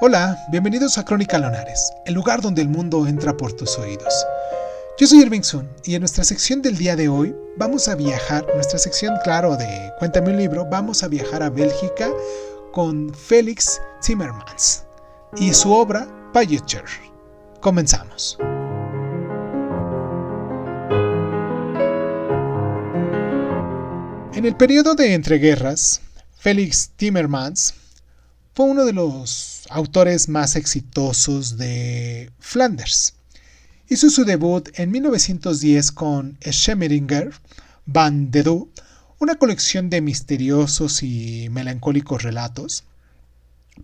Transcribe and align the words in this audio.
Hola, 0.00 0.46
bienvenidos 0.48 0.96
a 0.96 1.04
Crónica 1.04 1.38
Lonares, 1.38 1.92
el 2.06 2.14
lugar 2.14 2.40
donde 2.40 2.62
el 2.62 2.68
mundo 2.68 3.04
entra 3.08 3.36
por 3.36 3.52
tus 3.54 3.76
oídos. 3.80 4.14
Yo 4.96 5.08
soy 5.08 5.22
Irving 5.22 5.42
Sun 5.42 5.68
y 5.82 5.96
en 5.96 6.02
nuestra 6.02 6.22
sección 6.22 6.62
del 6.62 6.76
día 6.76 6.94
de 6.94 7.08
hoy 7.08 7.34
vamos 7.56 7.88
a 7.88 7.96
viajar, 7.96 8.46
nuestra 8.54 8.78
sección 8.78 9.16
claro 9.24 9.56
de 9.56 9.66
Cuéntame 9.98 10.30
un 10.30 10.36
libro, 10.36 10.64
vamos 10.70 11.02
a 11.02 11.08
viajar 11.08 11.42
a 11.42 11.50
Bélgica 11.50 12.12
con 12.70 13.12
Félix 13.12 13.80
Zimmermans 14.00 14.84
y 15.36 15.52
su 15.52 15.72
obra 15.72 16.06
Payetcher. 16.32 16.84
Comenzamos. 17.60 18.38
En 24.32 24.44
el 24.44 24.54
periodo 24.54 24.94
de 24.94 25.14
entreguerras, 25.14 26.00
Félix 26.36 26.90
Timmermans 26.94 27.74
fue 28.58 28.66
uno 28.66 28.84
de 28.84 28.92
los 28.92 29.68
autores 29.70 30.28
más 30.28 30.56
exitosos 30.56 31.58
de 31.58 32.32
Flanders. 32.40 33.14
Hizo 33.88 34.10
su 34.10 34.24
debut 34.24 34.68
en 34.74 34.90
1910 34.90 35.92
con 35.92 36.36
Schemeringer 36.44 37.32
van 37.86 38.32
de 38.32 38.42
Du, 38.42 38.68
una 39.20 39.36
colección 39.36 39.90
de 39.90 40.00
misteriosos 40.00 41.04
y 41.04 41.46
melancólicos 41.52 42.24
relatos. 42.24 42.82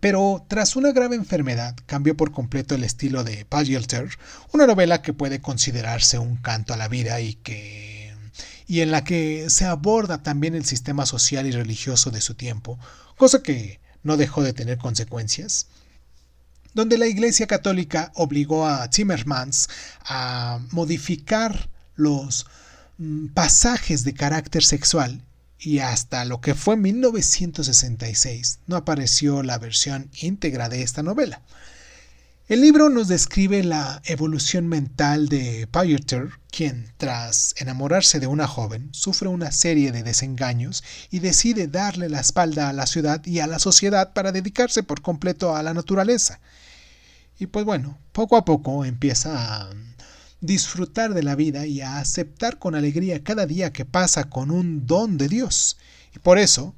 Pero 0.01 0.45
tras 0.49 0.75
una 0.75 0.91
grave 0.91 1.15
enfermedad 1.15 1.77
cambió 1.87 2.17
por 2.17 2.33
completo 2.33 2.75
el 2.75 2.83
estilo 2.83 3.23
de 3.23 3.45
Pagelter, 3.45 4.09
una 4.53 4.67
novela 4.67 5.03
que 5.03 5.13
puede 5.13 5.41
considerarse 5.41 6.19
un 6.19 6.35
canto 6.35 6.75
a 6.75 6.77
la 6.77 6.89
vida 6.89 7.21
y 7.21 7.35
que 7.35 8.13
y 8.67 8.81
en 8.81 8.91
la 8.91 9.05
que 9.05 9.51
se 9.51 9.67
aborda 9.67 10.25
también 10.25 10.57
el 10.57 10.65
sistema 10.65 11.07
social 11.07 11.47
y 11.47 11.53
religioso 11.53 12.11
de 12.11 12.21
su 12.21 12.35
tiempo, 12.35 12.77
cosa 13.17 13.41
que 13.41 13.84
no 14.05 14.17
dejó 14.17 14.43
de 14.43 14.53
tener 14.53 14.79
consecuencias, 14.79 15.67
donde 16.75 16.99
la 16.99 17.07
Iglesia 17.07 17.47
Católica 17.47 18.13
obligó 18.15 18.67
a 18.67 18.89
Zimmermans 18.93 19.69
a 20.05 20.61
modificar 20.71 21.71
los 21.97 22.47
mm, 22.99 23.29
pasajes 23.29 24.05
de 24.05 24.15
carácter 24.15 24.63
sexual 24.63 25.23
y 25.59 25.79
hasta 25.79 26.25
lo 26.25 26.41
que 26.41 26.55
fue 26.55 26.77
1966 26.77 28.61
no 28.67 28.77
apareció 28.77 29.43
la 29.43 29.59
versión 29.59 30.11
íntegra 30.21 30.69
de 30.69 30.83
esta 30.83 31.03
novela. 31.03 31.43
El 32.47 32.61
libro 32.61 32.91
nos 32.91 33.09
describe 33.09 33.65
la 33.65 34.03
evolución 34.05 34.69
mental 34.69 35.31
de 35.31 35.67
Pieter, 35.67 36.29
quien, 36.51 36.93
tras 36.99 37.55
enamorarse 37.57 38.21
de 38.21 38.27
una 38.27 38.47
joven, 38.47 38.91
sufre 38.93 39.29
una 39.29 39.51
serie 39.51 39.93
de 39.93 40.03
desengaños 40.03 40.85
y 41.11 41.21
decide 41.21 41.69
darle 41.69 42.11
la 42.11 42.21
espalda 42.21 42.69
a 42.69 42.75
la 42.75 42.87
ciudad 42.87 43.25
y 43.25 43.41
a 43.41 43.47
la 43.47 43.59
sociedad 43.59 44.13
para 44.13 44.31
dedicarse 44.31 44.83
por 44.83 45.01
completo 45.01 45.57
a 45.57 45.63
la 45.63 45.73
naturaleza. 45.73 46.39
Y 47.39 47.47
pues 47.47 47.65
bueno, 47.65 47.97
poco 48.13 48.37
a 48.37 48.45
poco 48.45 48.85
empieza 48.85 49.63
a 49.63 49.71
disfrutar 50.43 51.15
de 51.15 51.23
la 51.23 51.37
vida 51.37 51.65
y 51.67 51.81
a 51.81 51.97
aceptar 51.97 52.59
con 52.59 52.75
alegría 52.75 53.25
cada 53.25 53.47
día 53.47 53.73
que 53.73 53.87
pasa 53.87 54.25
con 54.25 54.51
un 54.51 54.87
don 54.87 55.17
de 55.17 55.29
Dios. 55.29 55.79
Y 56.15 56.19
por 56.19 56.39
eso, 56.39 56.75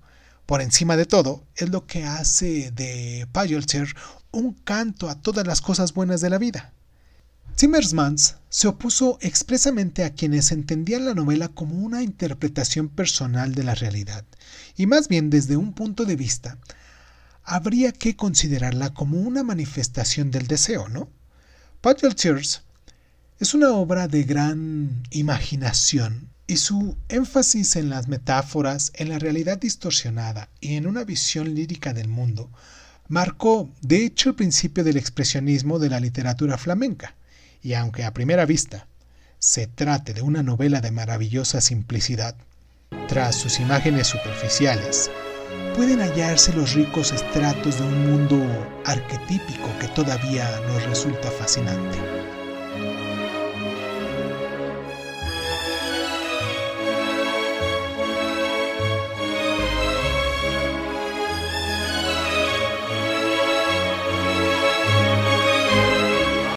por 0.47 0.63
encima 0.63 0.97
de 0.97 1.07
todo, 1.07 1.43
es 1.57 1.71
lo 1.71 1.89
que 1.89 2.05
hace 2.05 2.71
de 2.71 3.27
Payolter 3.33 3.89
un 4.37 4.53
canto 4.53 5.09
a 5.09 5.21
todas 5.21 5.47
las 5.47 5.63
cosas 5.63 5.95
buenas 5.95 6.21
de 6.21 6.29
la 6.29 6.39
vida. 6.39 6.73
Zimmermans 7.57 8.37
se 8.51 8.69
opuso 8.69 9.17
expresamente 9.23 10.05
a 10.05 10.13
quienes 10.13 10.53
entendían 10.53 11.07
la 11.07 11.15
novela 11.15 11.49
como 11.49 11.77
una 11.77 12.03
interpretación 12.03 12.91
personal 12.91 13.55
de 13.55 13.65
la 13.65 13.75
realidad, 13.75 14.27
y 14.77 14.87
más 14.87 15.09
bien 15.09 15.31
desde 15.31 15.57
un 15.57 15.73
punto 15.73 16.05
de 16.05 16.17
vista, 16.17 16.59
habría 17.45 17.93
que 17.93 18.15
considerarla 18.15 18.93
como 18.93 19.19
una 19.19 19.43
manifestación 19.43 20.31
del 20.31 20.47
deseo, 20.47 20.89
¿no? 20.91 21.09
Tears 21.81 22.63
es 23.39 23.55
una 23.55 23.71
obra 23.71 24.07
de 24.07 24.25
gran 24.25 25.03
imaginación 25.11 26.29
y 26.47 26.59
su 26.59 26.99
énfasis 27.09 27.77
en 27.77 27.89
las 27.89 28.07
metáforas, 28.09 28.93
en 28.95 29.09
la 29.09 29.19
realidad 29.19 29.59
distorsionada 29.59 30.51
y 30.61 30.75
en 30.75 30.87
una 30.87 31.05
visión 31.05 31.55
lírica 31.55 31.95
del 31.95 32.09
mundo 32.09 32.51
marcó 33.09 33.71
de 33.81 34.05
hecho 34.05 34.31
el 34.31 34.35
principio 34.35 34.85
del 34.85 34.97
expresionismo 34.97 35.79
de 35.79 35.91
la 35.91 36.01
literatura 36.01 36.59
flamenca, 36.59 37.15
y 37.63 37.75
aunque 37.75 38.05
a 38.05 38.13
primera 38.13 38.47
vista 38.47 38.87
se 39.39 39.67
trate 39.67 40.15
de 40.15 40.23
una 40.23 40.43
novela 40.43 40.81
de 40.81 40.91
maravillosa 40.91 41.61
simplicidad, 41.61 42.37
tras 43.09 43.37
sus 43.37 43.61
imágenes 43.61 44.07
superficiales, 44.07 45.11
pueden 45.75 46.01
hallarse 46.01 46.53
los 46.53 46.75
ricos 46.75 47.13
estratos 47.13 47.79
de 47.79 47.85
un 47.85 48.11
mundo 48.11 48.43
arquetípico 48.85 49.69
que 49.81 49.89
todavía 49.89 50.61
nos 50.69 50.85
resulta 50.87 51.31
fascinante. 51.31 51.99